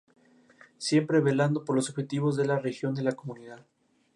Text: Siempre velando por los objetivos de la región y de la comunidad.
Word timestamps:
Siempre 0.79 1.19
velando 1.21 1.63
por 1.63 1.75
los 1.75 1.91
objetivos 1.91 2.35
de 2.35 2.47
la 2.47 2.57
región 2.57 2.93
y 2.93 2.95
de 2.97 3.03
la 3.03 3.11
comunidad. 3.11 3.63